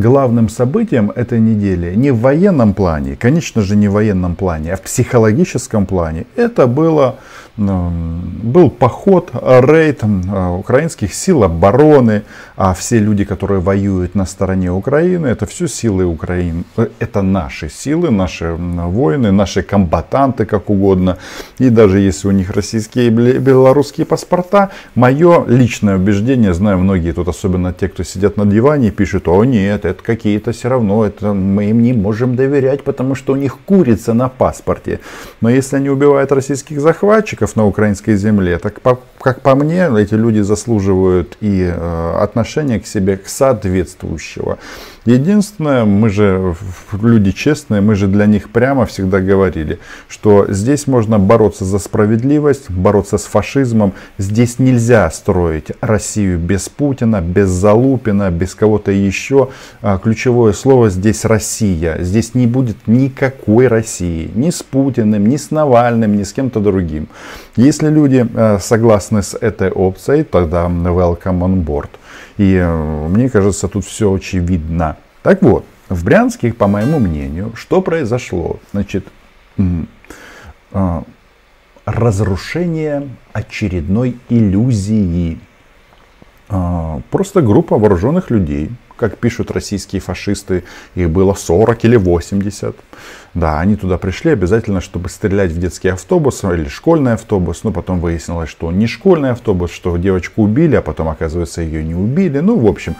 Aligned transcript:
главным 0.00 0.48
событием 0.48 1.10
этой 1.10 1.38
недели 1.38 1.94
не 1.94 2.10
в 2.10 2.20
военном 2.20 2.74
плане, 2.74 3.16
конечно 3.16 3.62
же 3.62 3.76
не 3.76 3.88
в 3.88 3.92
военном 3.92 4.34
плане, 4.34 4.72
а 4.72 4.76
в 4.76 4.80
психологическом 4.80 5.86
плане, 5.86 6.26
это 6.36 6.66
было, 6.66 7.16
был 7.60 8.70
поход, 8.70 9.30
рейд 9.34 10.02
украинских 10.58 11.12
сил 11.12 11.44
обороны, 11.44 12.22
а 12.56 12.72
все 12.72 12.98
люди, 12.98 13.24
которые 13.24 13.60
воюют 13.60 14.14
на 14.14 14.24
стороне 14.24 14.72
Украины, 14.72 15.26
это 15.26 15.44
все 15.44 15.68
силы 15.68 16.06
Украины, 16.06 16.64
это 16.98 17.20
наши 17.22 17.68
силы, 17.68 18.10
наши 18.10 18.54
воины, 18.54 19.30
наши 19.30 19.62
комбатанты, 19.62 20.46
как 20.46 20.70
угодно. 20.70 21.18
И 21.58 21.68
даже 21.68 21.98
если 21.98 22.28
у 22.28 22.30
них 22.30 22.50
российские 22.50 23.08
и 23.08 23.10
белорусские 23.10 24.06
паспорта, 24.06 24.70
мое 24.94 25.44
личное 25.46 25.96
убеждение, 25.96 26.54
знаю 26.54 26.78
многие 26.78 27.12
тут, 27.12 27.28
особенно 27.28 27.74
те, 27.74 27.88
кто 27.88 28.04
сидят 28.04 28.38
на 28.38 28.46
диване, 28.46 28.90
пишут, 28.90 29.28
о 29.28 29.44
нет, 29.44 29.84
это 29.84 30.02
какие-то 30.02 30.52
все 30.52 30.68
равно, 30.68 31.04
это 31.04 31.34
мы 31.34 31.66
им 31.70 31.82
не 31.82 31.92
можем 31.92 32.36
доверять, 32.36 32.84
потому 32.84 33.14
что 33.14 33.34
у 33.34 33.36
них 33.36 33.58
курица 33.66 34.14
на 34.14 34.30
паспорте. 34.30 35.00
Но 35.42 35.50
если 35.50 35.76
они 35.76 35.90
убивают 35.90 36.32
российских 36.32 36.80
захватчиков 36.80 37.49
на 37.56 37.66
украинской 37.66 38.16
земле, 38.16 38.58
так 38.58 38.80
по, 38.80 39.00
как 39.20 39.40
по 39.40 39.54
мне, 39.54 39.88
эти 39.98 40.14
люди 40.14 40.40
заслуживают 40.40 41.36
и 41.40 41.62
э, 41.62 42.18
отношения 42.20 42.80
к 42.80 42.86
себе 42.86 43.16
к 43.16 43.28
соответствующего. 43.28 44.58
Единственное, 45.06 45.86
мы 45.86 46.10
же 46.10 46.54
люди 46.92 47.32
честные, 47.32 47.80
мы 47.80 47.94
же 47.94 48.06
для 48.06 48.26
них 48.26 48.50
прямо 48.50 48.84
всегда 48.84 49.20
говорили, 49.20 49.78
что 50.08 50.46
здесь 50.48 50.86
можно 50.86 51.18
бороться 51.18 51.64
за 51.64 51.78
справедливость, 51.78 52.70
бороться 52.70 53.16
с 53.16 53.24
фашизмом. 53.24 53.94
Здесь 54.18 54.58
нельзя 54.58 55.10
строить 55.10 55.72
Россию 55.80 56.38
без 56.38 56.68
Путина, 56.68 57.22
без 57.22 57.48
Залупина, 57.48 58.30
без 58.30 58.54
кого-то 58.54 58.92
еще. 58.92 59.48
А, 59.80 59.96
ключевое 59.98 60.52
слово 60.52 60.90
здесь 60.90 61.24
Россия. 61.24 61.96
Здесь 62.00 62.34
не 62.34 62.46
будет 62.46 62.86
никакой 62.86 63.68
России. 63.68 64.30
Ни 64.34 64.50
с 64.50 64.62
Путиным, 64.62 65.26
ни 65.26 65.38
с 65.38 65.50
Навальным, 65.50 66.14
ни 66.16 66.24
с 66.24 66.32
кем-то 66.34 66.60
другим. 66.60 67.08
Если 67.56 67.88
люди 67.88 68.26
а, 68.34 68.58
согласны 68.58 69.22
с 69.22 69.36
этой 69.36 69.70
опцией, 69.70 70.24
тогда 70.24 70.66
welcome 70.66 71.40
on 71.40 71.64
board. 71.64 71.90
И 72.38 72.54
э, 72.54 73.08
мне 73.08 73.28
кажется, 73.28 73.68
тут 73.68 73.84
все 73.84 74.12
очевидно. 74.12 74.96
Так 75.22 75.42
вот, 75.42 75.64
в 75.90 76.04
Брянске, 76.04 76.52
по 76.52 76.68
моему 76.68 76.98
мнению, 76.98 77.52
что 77.54 77.82
произошло? 77.82 78.58
Значит, 78.72 79.06
э, 79.58 81.02
разрушение 81.84 83.08
очередной 83.32 84.16
иллюзии. 84.28 85.38
Э, 86.48 87.00
просто 87.10 87.42
группа 87.42 87.76
вооруженных 87.76 88.30
людей, 88.30 88.70
как 89.00 89.16
пишут 89.16 89.50
российские 89.50 90.02
фашисты, 90.02 90.62
их 90.94 91.08
было 91.08 91.32
40 91.32 91.84
или 91.86 91.96
80. 91.96 92.76
Да, 93.32 93.58
они 93.58 93.76
туда 93.76 93.96
пришли 93.96 94.32
обязательно, 94.32 94.82
чтобы 94.82 95.08
стрелять 95.08 95.52
в 95.52 95.58
детский 95.58 95.88
автобус 95.88 96.44
или 96.44 96.68
школьный 96.68 97.14
автобус. 97.14 97.64
Но 97.64 97.72
потом 97.72 98.00
выяснилось, 98.00 98.50
что 98.50 98.70
не 98.70 98.86
школьный 98.86 99.30
автобус, 99.30 99.70
что 99.70 99.96
девочку 99.96 100.42
убили, 100.42 100.76
а 100.76 100.82
потом, 100.82 101.08
оказывается, 101.08 101.62
ее 101.62 101.82
не 101.82 101.94
убили. 101.94 102.40
Ну, 102.40 102.58
в 102.58 102.66
общем, 102.66 102.94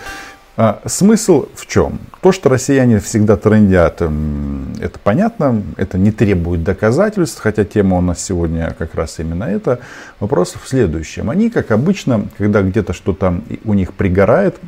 а, 0.62 0.83
смысл 0.84 1.47
в 1.55 1.66
чем? 1.66 2.00
То, 2.20 2.33
что 2.33 2.50
россияне 2.50 3.00
всегда 3.00 3.39
трендят, 3.39 4.03
эм, 4.03 4.75
это 4.78 4.98
понятно, 4.98 5.62
это 5.78 5.97
не 5.97 6.12
требует 6.12 6.62
доказательств, 6.62 7.41
хотя 7.41 7.64
тема 7.64 7.97
у 7.97 8.02
нас 8.02 8.22
сегодня 8.22 8.77
как 8.78 8.94
раз 8.94 9.20
именно 9.20 9.44
это. 9.44 9.78
Вопрос 10.19 10.56
в 10.62 10.69
следующем. 10.69 11.30
Они, 11.30 11.48
как 11.48 11.70
обычно, 11.70 12.27
когда 12.36 12.61
где-то 12.61 12.92
что-то 12.92 13.41
у 13.64 13.72
них 13.72 13.94
пригорает, 13.94 14.58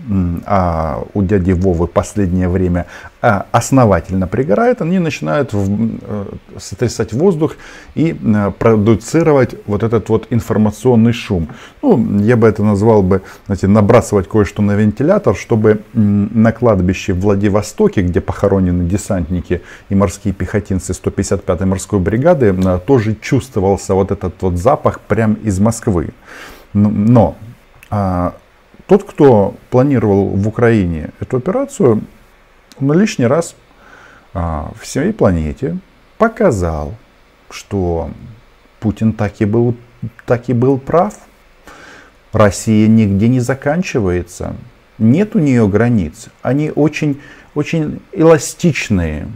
а 0.46 1.04
у 1.12 1.22
дяди 1.22 1.52
Вовы 1.52 1.86
последнее 1.88 2.48
время 2.48 2.86
основательно 3.22 4.26
пригорает, 4.26 4.82
они 4.82 4.98
начинают 4.98 5.50
э, 5.52 6.24
сотрясать 6.58 7.12
воздух 7.12 7.56
и 7.94 8.16
э, 8.20 8.50
продуцировать 8.58 9.54
вот 9.66 9.84
этот 9.84 10.08
вот 10.08 10.26
информационный 10.30 11.12
шум. 11.12 11.48
Ну, 11.82 12.18
я 12.18 12.36
бы 12.36 12.48
это 12.48 12.64
назвал 12.64 13.02
бы, 13.02 13.22
знаете, 13.46 13.68
набрасывать 13.68 14.28
кое-что 14.28 14.60
на 14.60 14.72
вентилятор, 14.72 15.36
чтобы 15.36 15.82
на 15.94 16.50
кладбище 16.50 17.12
в 17.12 17.20
Владивостоке, 17.20 18.02
где 18.02 18.20
похоронены 18.20 18.88
десантники 18.88 19.62
и 19.88 19.94
морские 19.94 20.34
пехотинцы 20.34 20.92
155-й 20.92 21.64
морской 21.64 22.00
бригады, 22.00 22.52
тоже 22.86 23.14
чувствовался 23.14 23.94
вот 23.94 24.10
этот 24.10 24.34
вот 24.42 24.56
запах 24.56 24.98
прям 25.00 25.34
из 25.34 25.60
Москвы. 25.60 26.10
Но 26.72 27.36
а, 27.88 28.34
тот, 28.88 29.04
кто 29.04 29.54
планировал 29.70 30.28
в 30.28 30.48
Украине 30.48 31.10
эту 31.20 31.36
операцию, 31.36 32.02
он 32.82 32.98
лишний 32.98 33.26
раз 33.26 33.54
а, 34.34 34.72
всей 34.80 35.12
планете 35.12 35.78
показал, 36.18 36.94
что 37.50 38.10
Путин 38.80 39.12
так 39.12 39.40
и 39.40 39.44
был, 39.44 39.76
так 40.26 40.48
и 40.48 40.52
был 40.52 40.78
прав. 40.78 41.14
Россия 42.32 42.88
нигде 42.88 43.28
не 43.28 43.40
заканчивается 43.40 44.54
нет 45.02 45.34
у 45.34 45.38
нее 45.38 45.68
границ. 45.68 46.28
Они 46.42 46.72
очень, 46.74 47.20
очень 47.54 48.00
эластичные. 48.12 49.28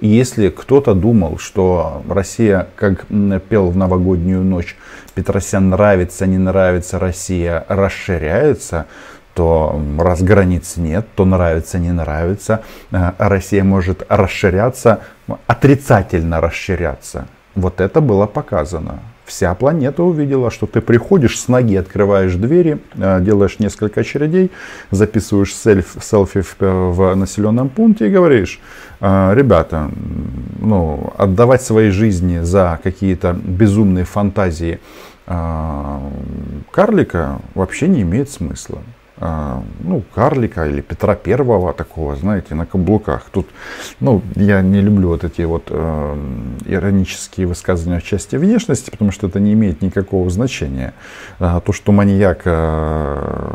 Если 0.00 0.48
кто-то 0.48 0.94
думал, 0.94 1.38
что 1.38 2.02
Россия, 2.08 2.68
как 2.74 3.06
пел 3.48 3.70
в 3.70 3.76
новогоднюю 3.76 4.42
ночь 4.42 4.76
Петросян, 5.14 5.70
нравится, 5.70 6.26
не 6.26 6.38
нравится, 6.38 6.98
Россия 6.98 7.64
расширяется, 7.68 8.86
то 9.34 9.80
раз 9.98 10.22
границ 10.22 10.76
нет, 10.76 11.06
то 11.14 11.24
нравится, 11.24 11.78
не 11.78 11.92
нравится, 11.92 12.62
э, 12.90 13.12
Россия 13.18 13.64
может 13.64 14.04
расширяться, 14.08 15.00
отрицательно 15.46 16.40
расширяться. 16.40 17.26
Вот 17.54 17.80
это 17.80 18.00
было 18.00 18.26
показано. 18.26 19.00
Вся 19.24 19.54
планета 19.54 20.02
увидела, 20.02 20.50
что 20.50 20.66
ты 20.66 20.80
приходишь 20.80 21.38
с 21.38 21.48
ноги, 21.48 21.76
открываешь 21.76 22.34
двери, 22.34 22.78
э, 22.94 23.20
делаешь 23.22 23.58
несколько 23.60 24.00
очередей, 24.00 24.50
записываешь 24.90 25.54
сельф, 25.54 25.96
селфи 26.02 26.42
в, 26.42 26.56
в 26.58 27.14
населенном 27.14 27.68
пункте 27.68 28.08
и 28.08 28.10
говоришь, 28.10 28.60
«Э, 29.00 29.32
ребята, 29.34 29.90
ну, 30.60 31.12
отдавать 31.16 31.62
свои 31.62 31.90
жизни 31.90 32.40
за 32.40 32.80
какие-то 32.82 33.32
безумные 33.32 34.04
фантазии 34.04 34.80
э, 35.26 35.98
карлика 36.70 37.38
вообще 37.54 37.88
не 37.88 38.02
имеет 38.02 38.28
смысла. 38.28 38.80
А, 39.24 39.62
ну, 39.84 40.02
карлика 40.14 40.66
или 40.66 40.80
Петра 40.80 41.14
Первого 41.14 41.72
такого, 41.72 42.16
знаете, 42.16 42.56
на 42.56 42.66
каблуках. 42.66 43.26
Тут, 43.30 43.46
ну, 44.00 44.20
я 44.34 44.62
не 44.62 44.80
люблю 44.80 45.10
вот 45.10 45.22
эти 45.22 45.42
вот 45.42 45.68
э, 45.68 46.16
иронические 46.66 47.46
высказывания 47.46 48.00
в 48.00 48.02
части 48.02 48.34
внешности, 48.34 48.90
потому 48.90 49.12
что 49.12 49.28
это 49.28 49.38
не 49.38 49.52
имеет 49.52 49.80
никакого 49.80 50.28
значения. 50.28 50.92
А, 51.38 51.60
то, 51.60 51.72
что 51.72 51.92
маньяк 51.92 52.40
э, 52.46 53.52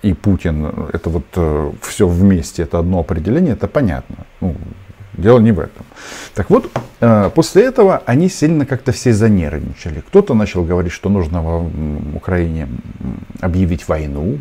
и 0.00 0.14
Путин, 0.14 0.72
это 0.94 1.10
вот 1.10 1.26
э, 1.34 1.72
все 1.82 2.08
вместе, 2.08 2.62
это 2.62 2.78
одно 2.78 3.00
определение, 3.00 3.52
это 3.52 3.68
понятно. 3.68 4.16
Ну, 4.40 4.54
Дело 5.12 5.40
не 5.40 5.52
в 5.52 5.60
этом. 5.60 5.84
Так 6.34 6.50
вот, 6.50 6.70
э, 7.00 7.30
после 7.34 7.64
этого 7.64 8.02
они 8.06 8.28
сильно 8.28 8.66
как-то 8.66 8.92
все 8.92 9.12
занервничали. 9.12 10.00
Кто-то 10.00 10.34
начал 10.34 10.62
говорить, 10.64 10.92
что 10.92 11.08
нужно 11.08 11.42
в 11.42 12.16
Украине 12.16 12.68
объявить 13.40 13.88
войну, 13.88 14.38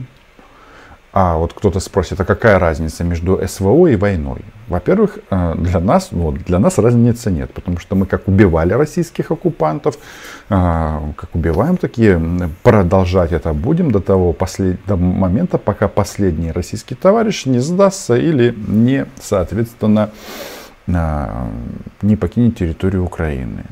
а 1.16 1.38
вот 1.38 1.53
кто-то 1.53 1.80
спросит, 1.80 2.20
а 2.20 2.26
какая 2.26 2.59
разница 2.59 3.06
между 3.06 3.40
СВО 3.48 3.88
и 3.88 3.96
войной? 3.96 4.42
Во-первых, 4.68 5.20
э, 5.30 5.56
для 5.58 5.80
нас, 5.80 6.09
вот, 6.12 6.36
для 6.44 6.59
нас 6.59 6.78
разницы 6.78 7.31
нет, 7.31 7.53
потому 7.53 7.80
что 7.80 7.96
мы 7.96 8.06
как 8.06 8.28
убивали 8.28 8.74
российских 8.74 9.31
оккупантов, 9.31 9.96
э, 10.50 11.14
как 11.16 11.30
убиваем 11.34 11.78
такие, 11.78 12.22
продолжать 12.64 13.31
это 13.31 13.54
будем 13.54 13.92
до 13.92 14.02
того 14.02 14.34
послед... 14.34 14.78
до 14.88 14.98
момента, 14.98 15.58
пока 15.58 15.88
последний 15.88 16.52
российский 16.52 16.96
товарищ 16.96 17.46
не 17.46 17.59
сдастся 17.59 18.18
или 18.18 18.54
не, 18.68 19.06
соответственно, 19.22 20.10
э, 20.88 21.48
не 22.01 22.18
покинет 22.18 22.57
территорию 22.57 23.06
Украины. 23.06 23.63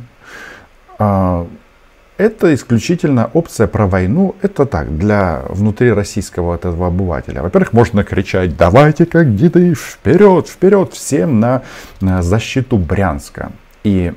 Это 2.18 2.54
исключительно 2.54 3.30
опция 3.34 3.68
про 3.68 3.88
войну. 3.88 4.36
Это 4.42 4.66
так, 4.66 4.98
для 4.98 5.44
внутри 5.50 5.92
российского 5.92 6.56
этого 6.56 6.88
обывателя. 6.88 7.42
Во-первых, 7.42 7.74
можно 7.74 8.04
кричать, 8.04 8.56
давайте 8.56 9.06
как 9.06 9.36
деды, 9.36 9.74
вперед, 9.74 10.48
вперед, 10.48 10.94
всем 10.94 11.40
на, 11.40 11.64
на 12.02 12.22
защиту 12.22 12.78
Брянска. 12.78 13.52
И 13.84 14.14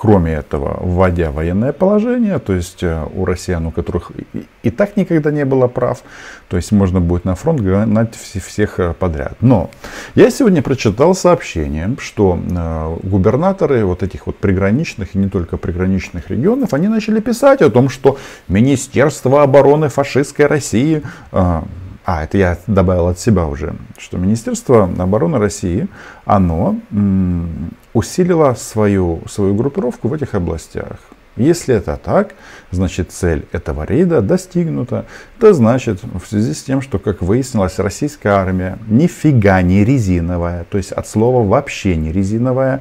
Кроме 0.00 0.32
этого, 0.32 0.78
вводя 0.80 1.30
военное 1.30 1.74
положение, 1.74 2.38
то 2.38 2.54
есть 2.54 2.82
э, 2.82 3.06
у 3.14 3.26
россиян, 3.26 3.66
у 3.66 3.70
которых 3.70 4.12
и 4.62 4.70
так 4.70 4.96
никогда 4.96 5.30
не 5.30 5.44
было 5.44 5.66
прав, 5.66 5.98
то 6.48 6.56
есть 6.56 6.72
можно 6.72 7.02
будет 7.02 7.26
на 7.26 7.34
фронт 7.34 7.60
гнать 7.60 8.14
всех 8.14 8.80
э, 8.80 8.94
подряд. 8.94 9.34
Но 9.42 9.68
я 10.14 10.30
сегодня 10.30 10.62
прочитал 10.62 11.14
сообщение, 11.14 11.96
что 11.98 12.38
э, 12.40 12.96
губернаторы 13.02 13.84
вот 13.84 14.02
этих 14.02 14.26
вот 14.26 14.38
приграничных 14.38 15.14
и 15.14 15.18
не 15.18 15.28
только 15.28 15.58
приграничных 15.58 16.30
регионов, 16.30 16.72
они 16.72 16.88
начали 16.88 17.20
писать 17.20 17.60
о 17.60 17.68
том, 17.68 17.90
что 17.90 18.16
Министерство 18.48 19.42
обороны 19.42 19.90
фашистской 19.90 20.46
России 20.46 21.02
а, 22.12 22.24
это 22.24 22.38
я 22.38 22.58
добавил 22.66 23.06
от 23.06 23.20
себя 23.20 23.46
уже, 23.46 23.76
что 23.96 24.18
Министерство 24.18 24.90
обороны 24.98 25.38
России, 25.38 25.86
оно 26.24 26.80
усилило 27.92 28.54
свою, 28.54 29.22
свою 29.28 29.54
группировку 29.54 30.08
в 30.08 30.14
этих 30.14 30.34
областях. 30.34 30.98
Если 31.36 31.72
это 31.72 31.96
так, 31.96 32.34
значит 32.72 33.12
цель 33.12 33.46
этого 33.52 33.84
рейда 33.84 34.22
достигнута. 34.22 35.06
Это 35.38 35.54
значит, 35.54 36.00
в 36.02 36.26
связи 36.26 36.52
с 36.52 36.64
тем, 36.64 36.82
что, 36.82 36.98
как 36.98 37.22
выяснилось, 37.22 37.78
российская 37.78 38.30
армия 38.30 38.78
нифига 38.88 39.62
не 39.62 39.84
резиновая, 39.84 40.64
то 40.64 40.78
есть 40.78 40.90
от 40.90 41.06
слова 41.06 41.46
вообще 41.46 41.94
не 41.94 42.10
резиновая, 42.10 42.80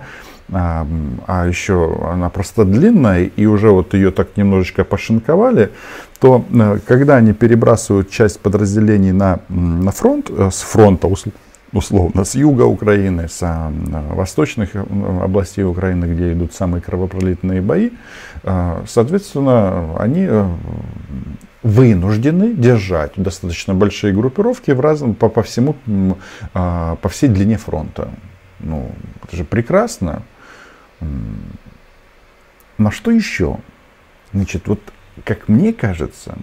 а, 0.51 0.87
а 1.27 1.47
еще 1.47 1.97
она 2.11 2.29
просто 2.29 2.65
длинная, 2.65 3.25
и 3.25 3.45
уже 3.45 3.69
вот 3.69 3.93
ее 3.93 4.11
так 4.11 4.35
немножечко 4.37 4.83
пошинковали, 4.83 5.71
то 6.19 6.43
э, 6.51 6.79
когда 6.87 7.17
они 7.17 7.33
перебрасывают 7.33 8.09
часть 8.09 8.39
подразделений 8.39 9.11
на, 9.11 9.39
на 9.49 9.91
фронт, 9.91 10.29
э, 10.29 10.49
с 10.51 10.61
фронта 10.61 11.07
условно, 11.71 12.25
с 12.25 12.33
юга 12.33 12.63
Украины, 12.63 13.29
с 13.29 13.39
а, 13.43 13.71
восточных 14.15 14.75
э, 14.75 14.83
областей 15.23 15.63
Украины, 15.63 16.05
где 16.05 16.33
идут 16.33 16.53
самые 16.53 16.81
кровопролитные 16.81 17.61
бои, 17.61 17.91
соответственно, 18.87 19.95
они 19.99 20.29
вынуждены 21.61 22.53
держать 22.53 23.11
достаточно 23.17 23.73
большие 23.73 24.13
группировки 24.13 24.71
в 24.71 24.79
разном, 24.79 25.13
по, 25.13 25.27
по, 25.27 25.43
всему, 25.43 25.75
по 26.53 27.09
всей 27.09 27.27
длине 27.27 27.57
фронта. 27.57 28.07
Ну, 28.59 28.91
это 29.23 29.35
же 29.35 29.43
прекрасно. 29.43 30.23
На 32.77 32.91
что 32.91 33.11
еще? 33.11 33.57
Значит, 34.33 34.67
вот 34.67 34.79
как 35.25 35.47
мне 35.47 35.73
кажется, 35.73 36.37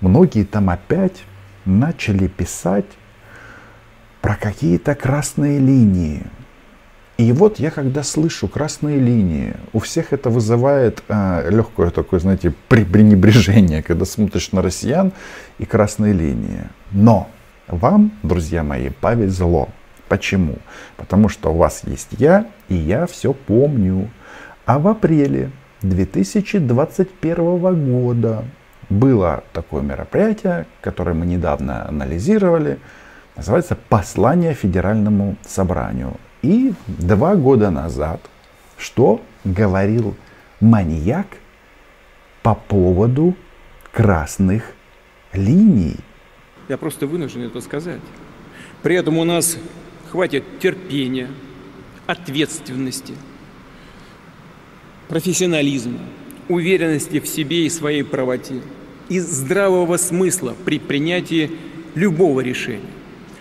многие 0.00 0.44
там 0.44 0.70
опять 0.70 1.24
начали 1.64 2.26
писать 2.26 2.86
про 4.20 4.36
какие-то 4.36 4.94
красные 4.94 5.58
линии. 5.58 6.22
И 7.18 7.32
вот 7.32 7.58
я 7.58 7.70
когда 7.72 8.04
слышу 8.04 8.46
красные 8.46 8.98
линии, 8.98 9.54
у 9.72 9.80
всех 9.80 10.12
это 10.12 10.30
вызывает 10.30 11.02
э, 11.08 11.50
легкое 11.50 11.90
такое, 11.90 12.20
знаете, 12.20 12.54
пренебрежение, 12.68 13.82
когда 13.82 14.04
смотришь 14.04 14.52
на 14.52 14.62
россиян 14.62 15.12
и 15.58 15.64
красные 15.64 16.12
линии. 16.12 16.68
Но 16.92 17.28
вам, 17.66 18.12
друзья 18.22 18.62
мои, 18.62 18.90
повезло. 18.90 19.68
Почему? 20.08 20.56
Потому 20.96 21.28
что 21.28 21.52
у 21.52 21.56
вас 21.56 21.82
есть 21.84 22.08
я, 22.12 22.46
и 22.68 22.74
я 22.74 23.06
все 23.06 23.32
помню. 23.32 24.10
А 24.64 24.78
в 24.78 24.88
апреле 24.88 25.50
2021 25.82 27.92
года 27.92 28.44
было 28.88 29.44
такое 29.52 29.82
мероприятие, 29.82 30.66
которое 30.80 31.14
мы 31.14 31.26
недавно 31.26 31.86
анализировали, 31.88 32.78
называется 33.36 33.76
«Послание 33.88 34.54
Федеральному 34.54 35.36
собранию». 35.46 36.16
И 36.42 36.72
два 36.86 37.34
года 37.34 37.70
назад, 37.70 38.20
что 38.78 39.20
говорил 39.44 40.16
маньяк 40.60 41.26
по 42.42 42.54
поводу 42.54 43.34
красных 43.92 44.72
линий? 45.32 45.96
Я 46.68 46.78
просто 46.78 47.06
вынужден 47.06 47.42
это 47.42 47.60
сказать. 47.60 48.00
При 48.82 48.94
этом 48.94 49.18
у 49.18 49.24
нас 49.24 49.58
хватит 50.10 50.44
терпения, 50.60 51.28
ответственности, 52.06 53.14
профессионализма, 55.08 56.00
уверенности 56.48 57.20
в 57.20 57.26
себе 57.26 57.66
и 57.66 57.70
своей 57.70 58.02
правоте 58.02 58.62
и 59.08 59.20
здравого 59.20 59.96
смысла 59.96 60.54
при 60.64 60.78
принятии 60.78 61.50
любого 61.94 62.40
решения. 62.40 62.90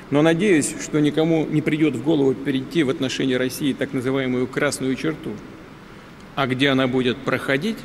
Но 0.09 0.21
надеюсь, 0.21 0.73
что 0.81 0.99
никому 0.99 1.45
не 1.45 1.61
придет 1.61 1.95
в 1.95 2.03
голову 2.03 2.33
перейти 2.33 2.83
в 2.83 2.89
отношении 2.89 3.33
России 3.33 3.73
так 3.73 3.91
называемую 3.93 4.47
красную 4.47 4.95
черту. 4.95 5.31
А 6.35 6.47
где 6.47 6.69
она 6.69 6.87
будет 6.87 7.17
проходить, 7.17 7.77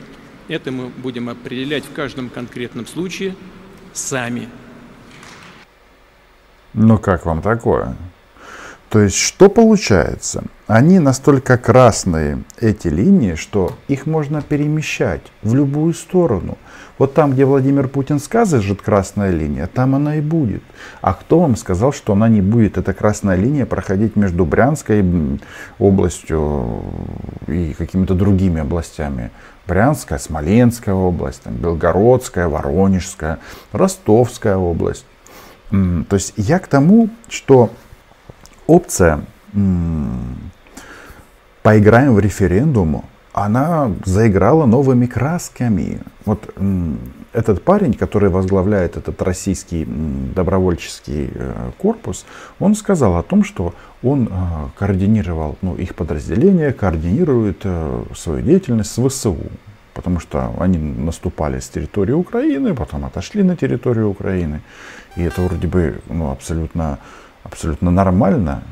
это 0.46 0.70
мы 0.70 0.88
будем 0.88 1.28
определять 1.28 1.84
в 1.84 1.92
каждом 1.92 2.28
конкретном 2.28 2.86
случае 2.86 3.34
сами. 3.92 4.48
Ну 6.74 6.98
как 6.98 7.26
вам 7.26 7.42
такое? 7.42 7.96
То 8.92 9.00
есть 9.00 9.16
что 9.16 9.48
получается? 9.48 10.44
Они 10.66 10.98
настолько 10.98 11.56
красные, 11.56 12.42
эти 12.60 12.88
линии, 12.88 13.36
что 13.36 13.72
их 13.88 14.04
можно 14.04 14.42
перемещать 14.42 15.22
в 15.42 15.54
любую 15.54 15.94
сторону. 15.94 16.58
Вот 16.98 17.14
там, 17.14 17.32
где 17.32 17.46
Владимир 17.46 17.88
Путин 17.88 18.18
скажет 18.18 18.82
красная 18.82 19.30
линия, 19.30 19.66
там 19.66 19.94
она 19.94 20.16
и 20.16 20.20
будет. 20.20 20.62
А 21.00 21.14
кто 21.14 21.40
вам 21.40 21.56
сказал, 21.56 21.94
что 21.94 22.12
она 22.12 22.28
не 22.28 22.42
будет, 22.42 22.76
эта 22.76 22.92
красная 22.92 23.36
линия, 23.36 23.64
проходить 23.64 24.14
между 24.14 24.44
Брянской 24.44 25.02
областью 25.78 26.82
и 27.46 27.72
какими-то 27.72 28.12
другими 28.12 28.60
областями? 28.60 29.30
Брянская, 29.66 30.18
Смоленская 30.18 30.94
область, 30.94 31.44
там, 31.44 31.54
Белгородская, 31.54 32.46
Воронежская, 32.46 33.38
Ростовская 33.72 34.58
область. 34.58 35.06
То 35.70 36.14
есть 36.14 36.34
я 36.36 36.58
к 36.58 36.66
тому, 36.66 37.08
что 37.30 37.70
опция 38.72 39.20
«поиграем 41.62 42.14
в 42.14 42.18
референдум», 42.18 43.04
она 43.32 43.90
заиграла 44.04 44.66
новыми 44.66 45.06
красками. 45.06 46.00
Вот 46.24 46.54
этот 47.32 47.62
парень, 47.62 47.94
который 47.94 48.28
возглавляет 48.28 48.96
этот 48.96 49.22
российский 49.22 49.86
добровольческий 49.86 51.30
э, 51.34 51.70
корпус, 51.78 52.26
он 52.60 52.74
сказал 52.74 53.16
о 53.16 53.22
том, 53.22 53.42
что 53.42 53.74
он 54.02 54.28
э, 54.30 54.30
координировал 54.78 55.56
ну, 55.62 55.74
их 55.74 55.94
подразделения, 55.94 56.74
координирует 56.74 57.62
э, 57.64 58.04
свою 58.14 58.42
деятельность 58.42 58.92
с 58.92 59.08
ВСУ. 59.08 59.38
Потому 59.94 60.20
что 60.20 60.52
они 60.58 60.78
наступали 60.78 61.58
с 61.58 61.68
территории 61.68 62.12
Украины, 62.12 62.74
потом 62.74 63.06
отошли 63.06 63.42
на 63.42 63.56
территорию 63.56 64.10
Украины. 64.10 64.60
И 65.16 65.22
это 65.22 65.40
вроде 65.40 65.66
бы 65.66 66.00
ну, 66.08 66.30
абсолютно 66.30 66.98
абсолютно 67.44 67.90
нормально, 67.90 68.62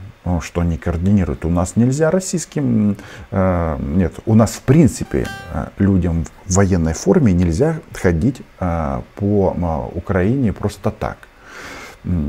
что 0.41 0.61
они 0.61 0.77
координируют. 0.77 1.45
У 1.45 1.51
нас 1.51 1.77
нельзя 1.77 2.11
российским, 2.11 2.97
э, 3.31 3.77
нет, 3.81 4.15
у 4.27 4.35
нас 4.35 4.53
в 4.53 4.63
принципе 4.63 5.27
э, 5.53 5.69
людям 5.79 6.25
в 6.47 6.55
военной 6.55 6.93
форме 6.93 7.33
нельзя 7.33 7.81
ходить 7.95 8.43
э, 8.61 9.01
по 9.17 9.91
Украине 9.95 10.53
просто 10.53 10.91
так. 10.91 11.17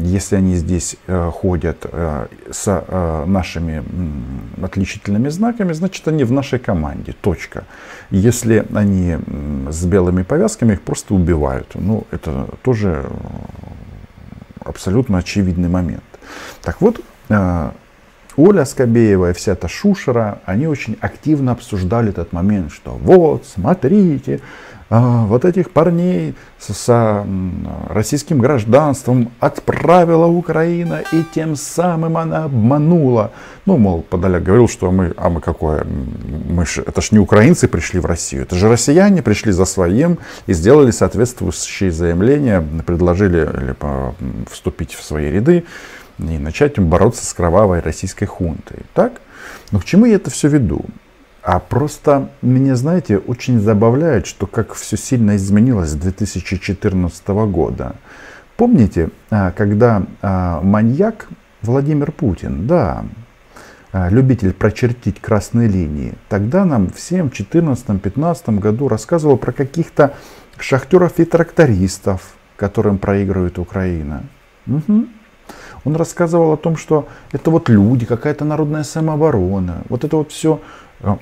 Если 0.01 0.35
они 0.35 0.55
здесь 0.55 0.97
ходят 1.07 1.85
с 2.51 2.83
нашими 3.25 3.81
отличительными 4.61 5.29
знаками, 5.29 5.71
значит 5.71 6.05
они 6.09 6.25
в 6.25 6.31
нашей 6.33 6.59
команде. 6.59 7.13
Точка. 7.21 7.63
Если 8.09 8.65
они 8.73 9.17
с 9.69 9.85
белыми 9.85 10.23
повязками, 10.23 10.73
их 10.73 10.81
просто 10.81 11.13
убивают. 11.13 11.71
Ну, 11.75 12.05
это 12.11 12.49
тоже 12.63 13.09
абсолютно 14.59 15.19
очевидный 15.19 15.69
момент. 15.69 16.03
Так 16.61 16.81
вот, 16.81 17.01
э, 17.29 17.71
Оля 18.37 18.65
Скобеева 18.65 19.31
и 19.31 19.33
вся 19.33 19.53
эта 19.53 19.67
шушера, 19.67 20.39
они 20.45 20.67
очень 20.67 20.97
активно 21.01 21.51
обсуждали 21.51 22.09
этот 22.09 22.33
момент, 22.33 22.71
что 22.71 22.91
вот, 22.91 23.45
смотрите, 23.45 24.41
а, 24.93 25.25
вот 25.25 25.45
этих 25.45 25.71
парней 25.71 26.35
с 26.59 27.25
российским 27.87 28.39
гражданством 28.39 29.31
отправила 29.39 30.25
Украина, 30.25 31.01
и 31.13 31.23
тем 31.33 31.55
самым 31.55 32.17
она 32.17 32.43
обманула. 32.43 33.31
Ну, 33.65 33.77
мол, 33.77 34.01
Подоляк 34.01 34.43
говорил, 34.43 34.67
что 34.67 34.91
мы, 34.91 35.13
а 35.15 35.29
мы 35.29 35.39
какое, 35.39 35.85
мы 35.85 36.65
ж, 36.65 36.79
это 36.79 36.99
ж 36.99 37.11
не 37.11 37.19
украинцы 37.19 37.69
пришли 37.69 38.01
в 38.01 38.05
Россию, 38.05 38.41
это 38.41 38.57
же 38.57 38.67
россияне 38.67 39.21
пришли 39.21 39.53
за 39.53 39.63
своим 39.63 40.17
и 40.45 40.51
сделали 40.51 40.91
соответствующие 40.91 41.89
заявления, 41.91 42.61
предложили 42.85 43.43
или, 43.43 43.75
вступить 44.49 44.93
в 44.93 45.03
свои 45.05 45.31
ряды 45.31 45.63
и 46.29 46.37
начать 46.37 46.79
бороться 46.79 47.25
с 47.25 47.33
кровавой 47.33 47.79
российской 47.79 48.25
хунтой. 48.25 48.79
Так? 48.93 49.21
Но 49.71 49.79
к 49.79 49.85
чему 49.85 50.05
я 50.05 50.15
это 50.15 50.29
все 50.29 50.47
веду? 50.47 50.85
А 51.43 51.59
просто 51.59 52.29
меня, 52.41 52.75
знаете, 52.75 53.17
очень 53.17 53.59
забавляет, 53.59 54.27
что 54.27 54.45
как 54.45 54.73
все 54.73 54.95
сильно 54.95 55.35
изменилось 55.35 55.89
с 55.89 55.95
2014 55.95 57.27
года. 57.27 57.95
Помните, 58.57 59.09
а, 59.31 59.51
когда 59.51 60.03
а, 60.21 60.61
маньяк 60.61 61.27
Владимир 61.63 62.11
Путин, 62.11 62.67
да, 62.67 63.05
а, 63.91 64.09
любитель 64.09 64.53
прочертить 64.53 65.19
красные 65.19 65.67
линии, 65.67 66.13
тогда 66.29 66.63
нам 66.63 66.91
всем 66.91 67.31
в 67.31 67.33
2014-2015 67.33 68.59
году 68.59 68.87
рассказывал 68.87 69.37
про 69.37 69.51
каких-то 69.51 70.13
шахтеров 70.59 71.19
и 71.19 71.25
трактористов, 71.25 72.35
которым 72.55 72.99
проигрывает 72.99 73.57
Украина. 73.57 74.23
Угу. 74.67 75.07
Он 75.83 75.95
рассказывал 75.95 76.53
о 76.53 76.57
том, 76.57 76.77
что 76.77 77.07
это 77.31 77.49
вот 77.49 77.69
люди, 77.69 78.05
какая-то 78.05 78.45
народная 78.45 78.83
самооборона. 78.83 79.81
Вот 79.89 80.03
это 80.03 80.17
вот 80.17 80.31
все. 80.31 80.59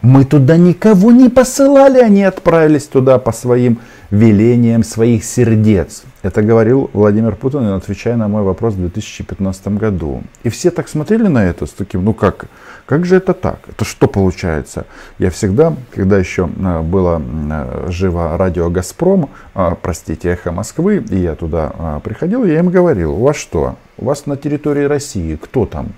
Мы 0.02 0.26
туда 0.26 0.58
никого 0.58 1.12
не 1.12 1.30
посылали, 1.30 2.00
они 2.00 2.24
отправились 2.24 2.86
туда 2.86 3.18
по 3.18 3.32
своим 3.32 3.80
велениям 4.12 4.84
своих 4.84 5.24
сердец. 5.24 6.04
Это 6.22 6.42
говорил 6.42 6.90
Владимир 6.94 7.36
Путин, 7.36 7.66
отвечая 7.68 8.18
на 8.18 8.28
мой 8.28 8.44
вопрос 8.44 8.74
в 8.74 8.80
2015 8.80 9.68
году. 9.78 10.24
И 10.44 10.50
все 10.50 10.72
так 10.72 10.90
смотрели 10.90 11.28
на 11.28 11.46
это 11.46 11.66
с 11.66 11.70
таким, 11.70 12.04
ну 12.04 12.14
как, 12.14 12.48
как 12.86 13.06
же 13.06 13.16
это 13.16 13.34
так? 13.34 13.60
Это 13.70 13.86
что 13.86 14.08
получается? 14.08 14.86
Я 15.18 15.30
всегда, 15.30 15.74
когда 15.94 16.18
еще 16.18 16.50
э, 16.50 16.82
было 16.82 17.22
э, 17.22 17.88
живо 17.90 18.38
радио 18.38 18.70
«Газпром», 18.70 19.30
а, 19.54 19.76
простите, 19.76 20.30
«Эхо 20.30 20.52
Москвы», 20.52 21.06
и 21.10 21.20
я 21.20 21.36
туда 21.36 21.72
а, 21.78 22.00
приходил, 22.02 22.44
я 22.44 22.60
им 22.60 22.70
говорил, 22.70 23.14
у 23.14 23.24
вас 23.24 23.38
что? 23.38 23.76
У 23.98 24.06
вас 24.06 24.26
на 24.26 24.36
территории 24.36 24.84
России 24.84 25.36
кто 25.36 25.66
там? 25.66 25.94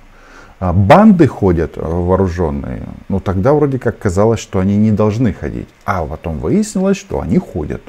А, 0.62 0.74
банды 0.74 1.28
ходят 1.28 1.76
вооруженные. 1.76 2.84
Ну 3.10 3.20
тогда 3.20 3.52
вроде 3.54 3.80
как 3.80 3.98
казалось, 3.98 4.40
что 4.40 4.60
они 4.60 4.78
не 4.78 4.92
должны 4.92 5.34
ходить. 5.34 5.68
А 5.86 6.06
потом 6.06 6.38
выяснилось, 6.38 6.98
что 6.98 7.20
они 7.20 7.40
ходят. 7.40 7.82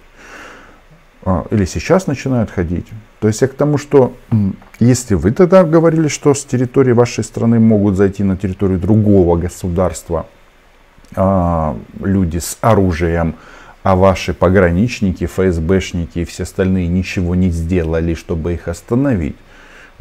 Или 1.50 1.66
сейчас 1.66 2.06
начинают 2.06 2.50
ходить. 2.50 2.86
То 3.20 3.28
есть 3.28 3.42
я 3.42 3.48
к 3.48 3.52
тому, 3.52 3.76
что 3.76 4.14
если 4.80 5.14
вы 5.14 5.32
тогда 5.32 5.64
говорили, 5.64 6.08
что 6.08 6.32
с 6.32 6.44
территории 6.44 6.92
вашей 6.92 7.22
страны 7.22 7.60
могут 7.60 7.96
зайти 7.96 8.24
на 8.24 8.38
территорию 8.38 8.78
другого 8.80 9.36
государства 9.36 10.26
а, 11.14 11.76
люди 12.00 12.38
с 12.38 12.56
оружием, 12.62 13.34
а 13.82 13.96
ваши 13.96 14.32
пограничники, 14.32 15.26
ФСБшники 15.26 16.20
и 16.20 16.24
все 16.24 16.44
остальные 16.44 16.88
ничего 16.88 17.34
не 17.34 17.50
сделали, 17.50 18.14
чтобы 18.14 18.54
их 18.54 18.66
остановить, 18.66 19.36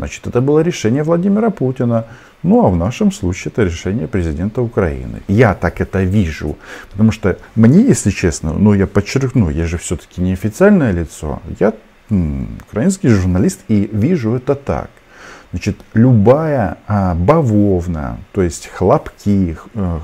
значит 0.02 0.26
это 0.26 0.42
было 0.42 0.64
решение 0.64 1.04
Владимира 1.04 1.52
Путина. 1.52 2.06
Ну 2.42 2.66
а 2.66 2.70
в 2.70 2.76
нашем 2.76 3.12
случае 3.12 3.52
это 3.52 3.66
решение 3.66 4.08
президента 4.08 4.64
Украины. 4.64 5.22
Я 5.28 5.54
так 5.54 5.80
это 5.80 6.02
вижу. 6.02 6.58
Потому 6.92 7.12
что 7.12 7.38
мне, 7.56 7.82
если 7.82 8.10
честно, 8.10 8.54
ну 8.54 8.74
я 8.74 8.88
подчеркну, 8.88 9.52
я 9.52 9.68
же 9.68 9.78
все-таки 9.78 10.22
не 10.22 10.34
официальное 10.34 10.92
лицо, 10.92 11.40
я 11.60 11.74
украинский 12.10 13.10
журналист 13.10 13.60
и 13.68 13.90
вижу 13.94 14.34
это 14.34 14.56
так. 14.56 14.90
Значит, 15.52 15.76
любая 15.94 16.78
а, 16.88 17.14
бавовна, 17.14 18.18
то 18.32 18.42
есть 18.42 18.70
хлопки, 18.74 19.58
э, 19.76 20.00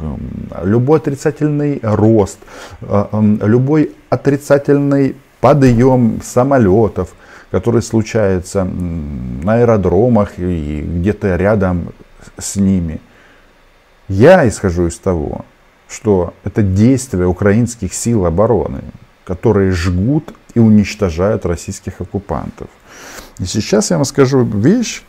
любой 0.63 0.99
отрицательный 0.99 1.79
рост, 1.81 2.39
э, 2.81 3.37
любой 3.41 3.91
отрицательный 4.09 5.15
подъем 5.41 6.21
самолетов, 6.23 7.13
который 7.51 7.81
случается 7.81 8.63
на 8.63 9.55
аэродромах 9.55 10.37
и 10.37 10.81
где-то 10.81 11.35
рядом 11.35 11.93
с 12.37 12.55
ними. 12.55 12.99
Я 14.07 14.47
исхожу 14.47 14.87
из 14.87 14.97
того, 14.97 15.45
что 15.87 16.33
это 16.43 16.61
действие 16.61 17.27
украинских 17.27 17.93
сил 17.93 18.25
обороны, 18.25 18.81
которые 19.25 19.71
жгут 19.71 20.33
и 20.53 20.59
уничтожают 20.59 21.45
российских 21.45 22.01
оккупантов. 22.01 22.67
И 23.39 23.45
сейчас 23.45 23.91
я 23.91 23.97
вам 23.97 24.05
скажу 24.05 24.43
вещь, 24.43 25.03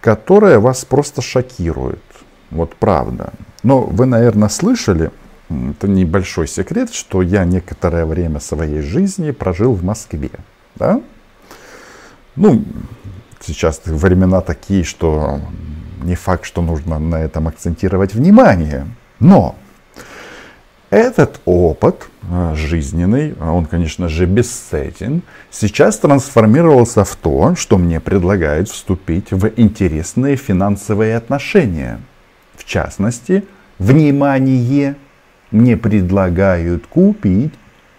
которая 0.00 0.58
вас 0.58 0.84
просто 0.84 1.22
шокирует. 1.22 2.02
Вот 2.50 2.74
правда. 2.76 3.32
Но 3.62 3.80
вы, 3.80 4.06
наверное, 4.06 4.48
слышали, 4.48 5.10
это 5.50 5.88
небольшой 5.88 6.46
секрет, 6.46 6.94
что 6.94 7.22
я 7.22 7.44
некоторое 7.44 8.06
время 8.06 8.40
своей 8.40 8.80
жизни 8.80 9.32
прожил 9.32 9.72
в 9.72 9.84
Москве. 9.84 10.30
Да? 10.76 11.00
Ну, 12.36 12.64
сейчас 13.40 13.82
времена 13.84 14.40
такие, 14.40 14.84
что 14.84 15.40
не 16.02 16.14
факт, 16.14 16.44
что 16.44 16.62
нужно 16.62 16.98
на 16.98 17.16
этом 17.16 17.48
акцентировать 17.48 18.14
внимание. 18.14 18.86
Но 19.18 19.56
этот 20.90 21.40
опыт 21.44 22.08
э, 22.22 22.54
жизненный, 22.56 23.34
он, 23.34 23.66
конечно 23.66 24.08
же, 24.08 24.26
бесценен, 24.26 25.22
сейчас 25.50 25.98
трансформировался 25.98 27.04
в 27.04 27.14
то, 27.16 27.54
что 27.56 27.78
мне 27.78 28.00
предлагают 28.00 28.68
вступить 28.68 29.30
в 29.30 29.50
интересные 29.56 30.36
финансовые 30.36 31.16
отношения. 31.16 32.00
В 32.56 32.64
частности, 32.64 33.44
внимание, 33.78 34.96
мне 35.50 35.76
предлагают 35.76 36.86
купить 36.86 37.54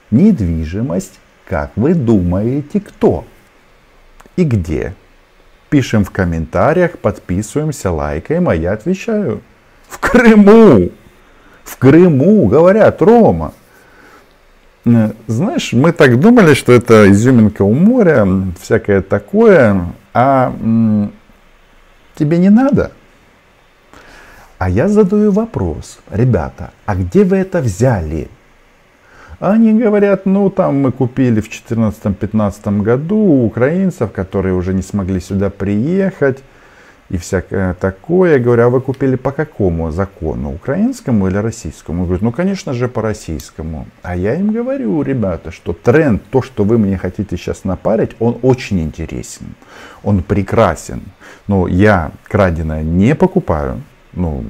недвижимость, 0.09 1.19
как 1.47 1.71
вы 1.75 1.93
думаете, 1.93 2.79
кто 2.79 3.25
и 4.35 4.43
где? 4.43 4.95
Пишем 5.69 6.03
в 6.03 6.11
комментариях, 6.11 6.97
подписываемся, 6.97 7.91
лайкаем, 7.91 8.49
а 8.49 8.55
я 8.55 8.73
отвечаю. 8.73 9.41
В 9.87 9.99
Крыму! 9.99 10.91
в 11.63 11.77
Крыму, 11.77 12.47
говорят, 12.47 13.01
Рома. 13.01 13.53
Э, 14.85 15.11
знаешь, 15.27 15.73
мы 15.73 15.91
так 15.91 16.19
думали, 16.19 16.53
что 16.53 16.73
это 16.73 17.09
изюминка 17.11 17.61
у 17.63 17.73
моря, 17.73 18.27
всякое 18.59 19.01
такое, 19.01 19.85
а 20.13 20.53
тебе 22.15 22.37
не 22.37 22.49
надо. 22.49 22.91
А 24.61 24.69
я 24.69 24.87
задаю 24.87 25.31
вопрос, 25.31 25.97
ребята, 26.11 26.69
а 26.85 26.95
где 26.95 27.23
вы 27.23 27.37
это 27.37 27.61
взяли? 27.61 28.27
Они 29.39 29.73
говорят, 29.73 30.27
ну 30.27 30.51
там 30.51 30.81
мы 30.81 30.91
купили 30.91 31.41
в 31.41 31.49
2014-2015 31.49 32.83
году 32.83 33.15
у 33.15 33.45
украинцев, 33.47 34.11
которые 34.11 34.53
уже 34.53 34.75
не 34.75 34.83
смогли 34.83 35.19
сюда 35.19 35.49
приехать 35.49 36.43
и 37.09 37.17
всякое 37.17 37.73
такое. 37.73 38.33
Я 38.33 38.39
говорю, 38.39 38.63
а 38.65 38.69
вы 38.69 38.81
купили 38.81 39.15
по 39.15 39.31
какому 39.31 39.89
закону? 39.89 40.53
Украинскому 40.53 41.27
или 41.27 41.37
российскому? 41.37 42.01
Он 42.01 42.05
говорит, 42.05 42.21
ну, 42.21 42.31
конечно 42.31 42.73
же, 42.73 42.87
по 42.87 43.01
российскому. 43.01 43.87
А 44.03 44.15
я 44.15 44.35
им 44.35 44.51
говорю, 44.51 45.01
ребята, 45.01 45.49
что 45.49 45.73
тренд, 45.73 46.21
то, 46.29 46.43
что 46.43 46.65
вы 46.65 46.77
мне 46.77 46.99
хотите 46.99 47.35
сейчас 47.35 47.63
напарить, 47.63 48.11
он 48.19 48.37
очень 48.43 48.79
интересен. 48.79 49.55
Он 50.03 50.21
прекрасен. 50.21 51.01
Но 51.47 51.67
я 51.67 52.11
краденое 52.27 52.83
не 52.83 53.15
покупаю. 53.15 53.81
Ну, 54.13 54.43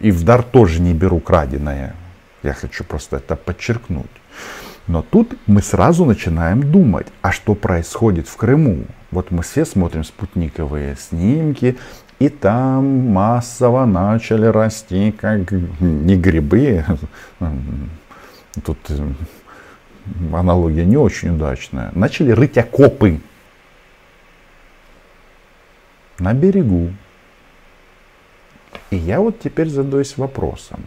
и 0.00 0.10
в 0.10 0.24
дар 0.24 0.42
тоже 0.42 0.80
не 0.80 0.94
беру 0.94 1.20
краденое. 1.20 1.94
Я 2.42 2.52
хочу 2.52 2.84
просто 2.84 3.16
это 3.16 3.36
подчеркнуть. 3.36 4.06
Но 4.86 5.02
тут 5.02 5.36
мы 5.46 5.62
сразу 5.62 6.04
начинаем 6.04 6.62
думать, 6.62 7.06
а 7.20 7.30
что 7.32 7.54
происходит 7.54 8.26
в 8.26 8.36
Крыму? 8.36 8.84
Вот 9.10 9.30
мы 9.30 9.42
все 9.42 9.64
смотрим 9.64 10.04
спутниковые 10.04 10.96
снимки, 10.96 11.76
и 12.18 12.28
там 12.28 13.10
массово 13.10 13.84
начали 13.84 14.46
расти, 14.46 15.12
как 15.12 15.52
не 15.52 16.16
грибы, 16.16 16.84
тут 18.64 18.78
э, 18.88 19.12
аналогия 20.32 20.84
не 20.84 20.96
очень 20.96 21.36
удачная, 21.36 21.90
начали 21.94 22.32
рыть 22.32 22.58
окопы 22.58 23.20
на 26.18 26.32
берегу. 26.32 26.90
И 28.90 28.96
я 28.96 29.20
вот 29.20 29.40
теперь 29.40 29.68
задаюсь 29.68 30.16
вопросом, 30.16 30.82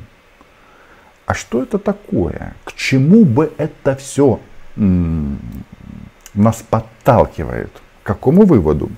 а 1.26 1.34
что 1.34 1.62
это 1.62 1.78
такое? 1.78 2.56
К 2.64 2.74
чему 2.74 3.26
бы 3.26 3.52
это 3.58 3.96
все 3.96 4.40
нас 4.76 6.64
подталкивает? 6.70 7.72
К 8.04 8.08
какому 8.08 8.46
выводу? 8.46 8.90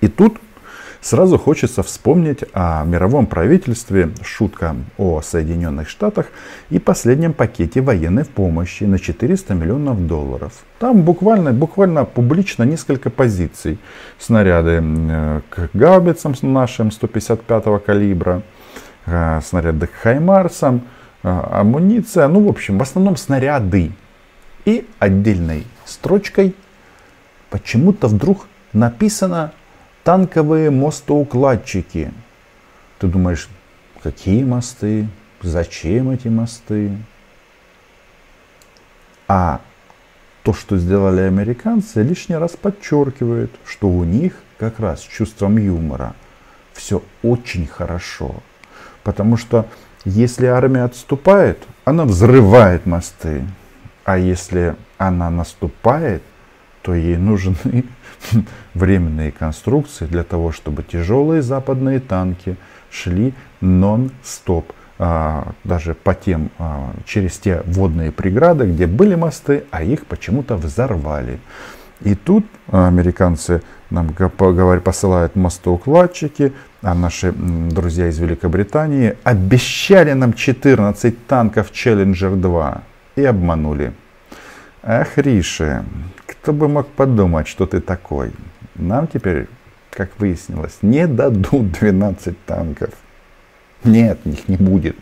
И 0.00 0.08
тут 0.08 0.38
сразу 1.04 1.38
хочется 1.38 1.82
вспомнить 1.82 2.44
о 2.54 2.82
мировом 2.84 3.26
правительстве, 3.26 4.10
шутка 4.22 4.74
о 4.96 5.20
Соединенных 5.20 5.88
Штатах 5.88 6.26
и 6.70 6.78
последнем 6.78 7.34
пакете 7.34 7.82
военной 7.82 8.24
помощи 8.24 8.84
на 8.84 8.98
400 8.98 9.52
миллионов 9.52 10.06
долларов. 10.06 10.52
Там 10.78 11.02
буквально, 11.02 11.52
буквально 11.52 12.06
публично 12.06 12.62
несколько 12.62 13.10
позиций. 13.10 13.78
Снаряды 14.18 14.82
к 15.50 15.68
гаубицам 15.74 16.34
нашим 16.40 16.90
155 16.90 17.84
калибра, 17.84 18.42
э, 19.04 19.40
снаряды 19.44 19.86
к 19.86 19.92
Хаймарсам, 19.92 20.84
э, 21.22 21.28
амуниция, 21.28 22.28
ну 22.28 22.46
в 22.46 22.48
общем, 22.48 22.78
в 22.78 22.82
основном 22.82 23.18
снаряды. 23.18 23.92
И 24.64 24.86
отдельной 24.98 25.66
строчкой 25.84 26.54
почему-то 27.50 28.08
вдруг 28.08 28.46
написано 28.72 29.52
танковые 30.04 30.70
мостоукладчики. 30.70 32.12
Ты 32.98 33.06
думаешь, 33.08 33.48
какие 34.02 34.44
мосты, 34.44 35.08
зачем 35.42 36.10
эти 36.10 36.28
мосты? 36.28 36.96
А 39.26 39.60
то, 40.42 40.52
что 40.52 40.76
сделали 40.76 41.22
американцы, 41.22 42.02
лишний 42.02 42.36
раз 42.36 42.52
подчеркивает, 42.52 43.50
что 43.66 43.88
у 43.88 44.04
них 44.04 44.34
как 44.58 44.78
раз 44.78 45.00
с 45.00 45.04
чувством 45.04 45.56
юмора 45.56 46.14
все 46.74 47.02
очень 47.22 47.66
хорошо. 47.66 48.36
Потому 49.02 49.38
что 49.38 49.66
если 50.04 50.46
армия 50.46 50.84
отступает, 50.84 51.58
она 51.86 52.04
взрывает 52.04 52.84
мосты. 52.84 53.44
А 54.04 54.18
если 54.18 54.76
она 54.98 55.30
наступает, 55.30 56.22
то 56.84 56.94
ей 56.94 57.16
нужны 57.16 57.84
временные 58.74 59.32
конструкции 59.32 60.04
для 60.04 60.22
того, 60.22 60.52
чтобы 60.52 60.82
тяжелые 60.82 61.40
западные 61.40 61.98
танки 61.98 62.56
шли 62.90 63.32
нон-стоп. 63.60 64.72
А, 64.96 65.52
даже 65.64 65.94
по 65.94 66.14
тем, 66.14 66.50
а, 66.58 66.92
через 67.06 67.38
те 67.38 67.62
водные 67.64 68.12
преграды, 68.12 68.66
где 68.66 68.86
были 68.86 69.16
мосты, 69.16 69.64
а 69.70 69.82
их 69.82 70.06
почему-то 70.06 70.56
взорвали. 70.56 71.40
И 72.02 72.14
тут 72.14 72.44
американцы 72.70 73.62
нам 73.90 74.10
посылают 74.84 75.36
мостоукладчики, 75.36 76.52
а 76.82 76.94
наши 76.94 77.32
друзья 77.32 78.08
из 78.08 78.18
Великобритании 78.18 79.16
обещали 79.24 80.12
нам 80.12 80.34
14 80.34 81.26
танков 81.26 81.72
Challenger 81.72 82.36
2 82.36 82.82
и 83.16 83.24
обманули. 83.24 83.94
Ах, 84.86 85.16
Риши, 85.16 85.82
кто 86.26 86.52
бы 86.52 86.68
мог 86.68 86.88
подумать, 86.88 87.48
что 87.48 87.64
ты 87.64 87.80
такой? 87.80 88.32
Нам 88.74 89.06
теперь, 89.06 89.48
как 89.90 90.10
выяснилось, 90.18 90.76
не 90.82 91.06
дадут 91.06 91.72
12 91.72 92.44
танков. 92.44 92.90
Нет, 93.82 94.18
их 94.26 94.46
не 94.46 94.56
будет. 94.56 94.96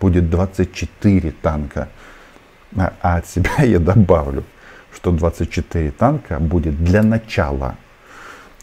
Будет 0.00 0.28
24 0.30 1.30
танка. 1.30 1.88
А, 2.76 2.92
а 3.00 3.18
от 3.18 3.28
себя 3.28 3.52
я 3.62 3.78
добавлю, 3.78 4.42
что 4.92 5.12
24 5.12 5.92
танка 5.92 6.40
будет 6.40 6.82
для 6.82 7.04
начала. 7.04 7.76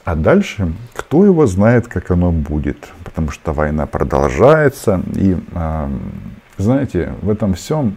А 0.04 0.16
дальше, 0.16 0.74
кто 0.94 1.24
его 1.24 1.48
знает, 1.48 1.88
как 1.88 2.12
оно 2.12 2.34
будет. 2.34 2.90
Потому 3.06 3.32
что 3.32 3.54
война 3.54 3.86
продолжается. 3.86 5.02
И, 5.14 5.38
знаете, 6.58 7.14
в 7.22 7.30
этом 7.30 7.54
всем 7.54 7.96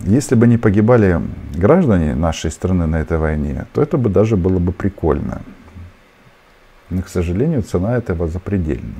если 0.00 0.34
бы 0.34 0.46
не 0.46 0.58
погибали 0.58 1.20
граждане 1.54 2.14
нашей 2.14 2.50
страны 2.50 2.86
на 2.86 2.96
этой 2.96 3.18
войне, 3.18 3.66
то 3.72 3.82
это 3.82 3.98
бы 3.98 4.08
даже 4.08 4.36
было 4.36 4.58
бы 4.58 4.72
прикольно. 4.72 5.42
Но, 6.90 7.02
к 7.02 7.08
сожалению, 7.08 7.62
цена 7.62 7.96
этого 7.96 8.28
запредельна. 8.28 8.96